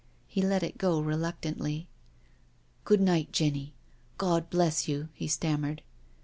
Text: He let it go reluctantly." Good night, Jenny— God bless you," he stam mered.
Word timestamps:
He 0.25 0.41
let 0.41 0.63
it 0.63 0.79
go 0.79 0.99
reluctantly." 0.99 1.87
Good 2.85 3.01
night, 3.01 3.31
Jenny— 3.31 3.75
God 4.17 4.49
bless 4.49 4.87
you," 4.87 5.09
he 5.13 5.27
stam 5.27 5.61
mered. 5.61 5.81